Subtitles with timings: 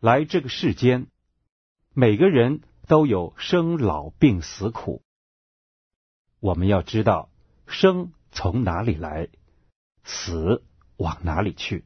[0.00, 1.08] 来这个世间，
[1.92, 5.02] 每个人都有生老病死苦。
[6.38, 7.30] 我们要知道，
[7.66, 9.28] 生从哪里来，
[10.04, 10.62] 死
[10.98, 11.84] 往哪里去。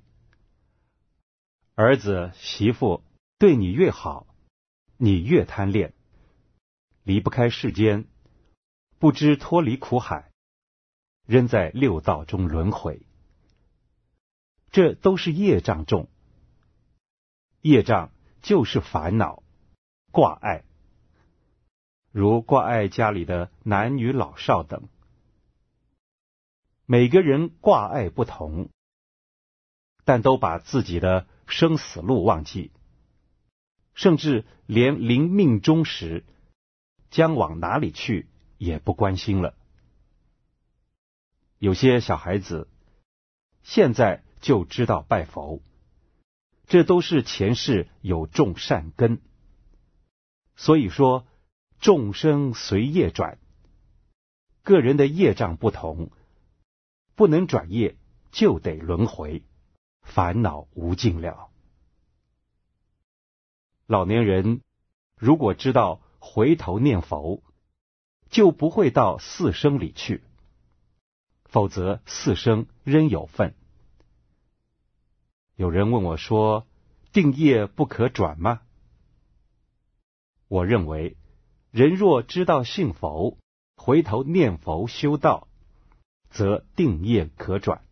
[1.74, 3.02] 儿子媳妇
[3.38, 4.26] 对你越好，
[4.98, 5.94] 你越贪恋，
[7.04, 8.04] 离不开世间，
[8.98, 10.30] 不知脱离苦海，
[11.26, 13.06] 仍在六道中轮回。
[14.70, 16.10] 这都是业障重，
[17.62, 19.42] 业障就是烦恼、
[20.10, 20.64] 挂碍，
[22.10, 24.88] 如挂碍家里的男女老少等。
[26.84, 28.68] 每个人挂碍不同，
[30.04, 32.70] 但都把自己的生死路忘记，
[33.94, 36.24] 甚至连临命终时
[37.10, 39.54] 将往哪里去也不关心了。
[41.58, 42.68] 有些小孩子
[43.62, 44.22] 现在。
[44.42, 45.62] 就知道拜佛，
[46.72, 49.20] 这都是前世有种善根。
[50.56, 51.26] 所以说，
[51.80, 53.36] 众生随业转，
[54.62, 56.10] 个人的业障不同，
[57.14, 57.98] 不能转业，
[58.30, 59.42] 就得轮回，
[60.00, 61.50] 烦恼无尽了。
[63.84, 64.62] 老年人
[65.18, 67.42] 如果知道回头念佛，
[68.30, 70.24] 就不会到四生里去，
[71.44, 73.54] 否则四生仍有份。
[75.62, 76.66] 有人问我说
[77.14, 78.62] ：“定业不可转吗？”
[80.48, 81.16] 我认为，
[81.70, 83.38] 人若知道信佛，
[83.76, 85.46] 回头念佛修道，
[86.30, 87.84] 则定业可转。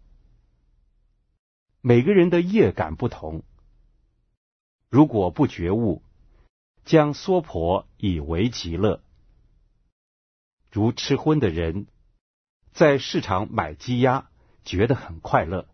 [1.80, 3.44] 每个人的业感不同，
[4.88, 6.02] 如果不觉悟，
[6.84, 9.00] 将娑婆以为极乐。
[10.72, 11.86] 如吃荤的人，
[12.72, 14.28] 在市场买鸡鸭，
[14.64, 15.68] 觉得很快乐。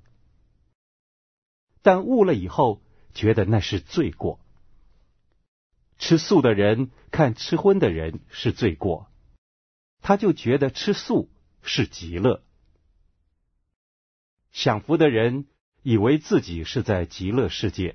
[1.86, 2.82] 但悟了以后，
[3.14, 4.40] 觉得那是罪过。
[5.98, 9.08] 吃素的人看吃荤的人是罪过，
[10.00, 11.30] 他就觉得吃素
[11.62, 12.42] 是极乐。
[14.50, 15.46] 享福的人
[15.84, 17.94] 以为自己是在极乐世界，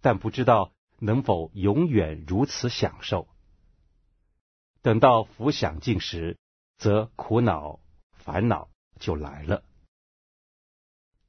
[0.00, 3.28] 但不知道能否永远如此享受。
[4.80, 6.38] 等到福享尽时，
[6.78, 7.80] 则苦恼
[8.12, 9.62] 烦恼就来了。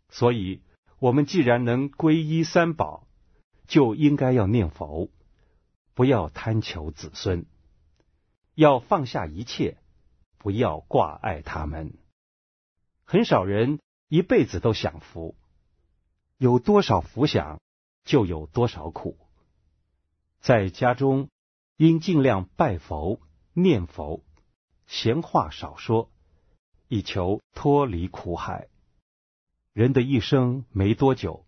[0.07, 0.61] 所以。
[0.99, 3.07] 我们既然能皈依三宝，
[3.67, 5.09] 就应该要念佛，
[5.93, 7.45] 不要贪求子孙，
[8.53, 9.77] 要放下一切，
[10.37, 11.93] 不要挂碍他们。
[13.05, 13.79] 很少人
[14.09, 15.35] 一辈子都享福，
[16.37, 17.61] 有多少福享，
[18.03, 19.17] 就有多少苦。
[20.41, 21.29] 在家中，
[21.77, 23.21] 应尽量拜佛、
[23.53, 24.21] 念佛，
[24.85, 26.11] 闲话少说，
[26.89, 28.67] 以求脱离苦海。
[29.73, 31.45] 人的一生没多久，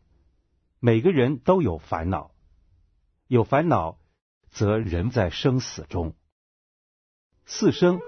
[0.79, 2.31] 每个人都有烦恼，
[3.27, 3.97] 有烦恼，
[4.49, 6.13] 则人在生死中。
[7.45, 7.99] 四生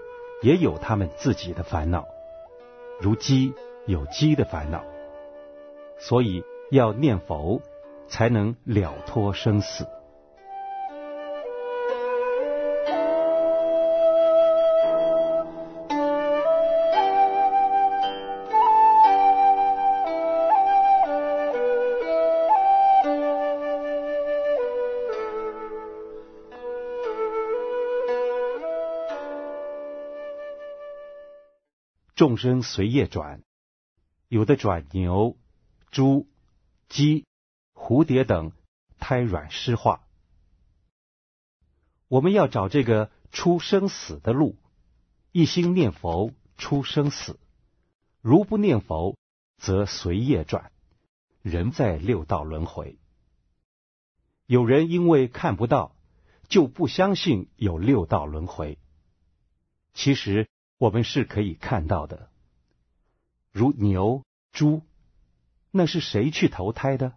[0.43, 2.05] 也有他们自己的烦恼，
[3.01, 3.53] 如鸡
[3.87, 4.83] 有鸡的烦恼，
[5.99, 7.61] 所以要念佛，
[8.07, 9.87] 才能了脱生死。
[32.15, 33.41] 众生随业转，
[34.27, 35.35] 有的转牛、
[35.89, 36.27] 猪、
[36.87, 37.25] 鸡、
[37.73, 38.51] 蝴蝶等
[38.99, 40.07] 胎卵湿化。
[42.07, 44.59] 我们要找这个出生死的路，
[45.31, 47.39] 一心念佛出生死。
[48.21, 49.17] 如不念佛，
[49.57, 50.71] 则随业转，
[51.41, 52.99] 人在六道轮回。
[54.45, 55.95] 有人因为看不到，
[56.47, 58.77] 就不相信有六道轮回。
[59.95, 60.47] 其实。
[60.83, 62.29] 我们是可以看到的，
[63.53, 64.81] 如牛、猪，
[65.71, 67.13] 那是谁去投胎的？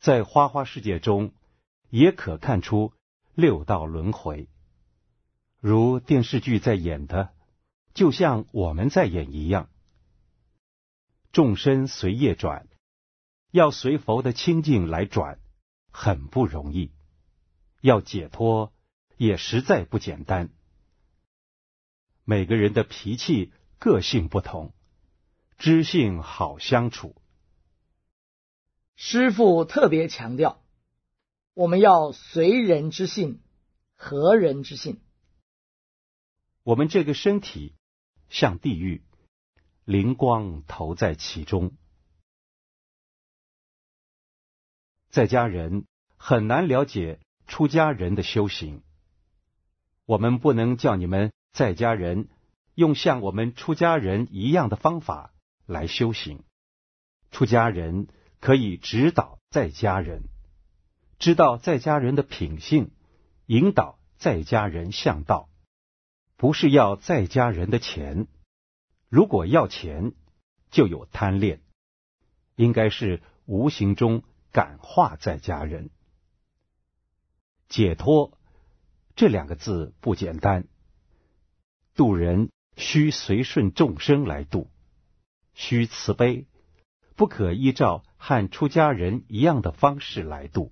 [0.00, 1.30] 在花花世界中，
[1.90, 2.94] 也可看出
[3.34, 4.48] 六道轮回，
[5.60, 7.34] 如电视剧在演的，
[7.92, 9.68] 就像我们在演一样。
[11.32, 12.66] 众生随业转，
[13.50, 15.38] 要随佛的清净来转，
[15.90, 16.92] 很不容易；
[17.82, 18.72] 要解脱，
[19.18, 20.48] 也实在不简单。
[22.30, 24.74] 每个人的脾气、个性不同，
[25.56, 27.16] 知性好相处。
[28.96, 30.62] 师傅特别强调，
[31.54, 33.40] 我们要随人之性，
[33.94, 35.00] 合人之性。
[36.64, 37.74] 我们这个身体
[38.28, 39.02] 像地狱，
[39.86, 41.72] 灵光投在其中。
[45.08, 45.86] 在家人
[46.18, 48.82] 很难了解出家人的修行。
[50.04, 52.28] 我们不能叫你们在家人
[52.74, 55.32] 用像我们出家人一样的方法
[55.66, 56.44] 来修行。
[57.30, 58.08] 出家人
[58.40, 60.22] 可以指导在家人，
[61.18, 62.90] 知道在家人的品性，
[63.46, 65.48] 引导在家人向道，
[66.36, 68.28] 不是要在家人的钱。
[69.08, 70.12] 如果要钱，
[70.70, 71.60] 就有贪恋，
[72.54, 74.22] 应该是无形中
[74.52, 75.90] 感化在家人。
[77.68, 78.38] 解脱
[79.16, 80.66] 这两个字不简单，
[81.98, 84.68] 度人需随顺众生来度，
[85.52, 86.46] 需慈悲，
[87.16, 90.70] 不可依照和出家人一样的方式来度。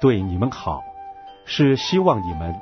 [0.00, 0.82] 对你们好，
[1.44, 2.54] 是希望你们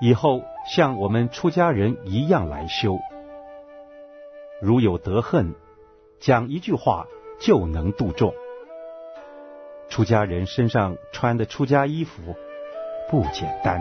[0.00, 2.98] 以后像我们出家人一样来修。
[4.60, 5.54] 如有得恨，
[6.18, 7.06] 讲一句话
[7.38, 8.34] 就能度众。
[9.88, 12.34] 出家人身上穿的出家衣服
[13.08, 13.80] 不简单。